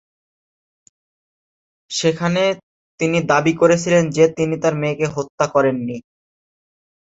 সেখানে 1.91 2.43
তিনি 2.99 3.17
দাবি 3.27 3.53
করেছিলেন 3.53 4.03
যে 4.09 4.25
তিনি 4.37 4.55
তার 4.63 4.73
মেয়েকে 4.75 5.07
হত্যা 5.07 5.45
করেননি। 5.47 5.97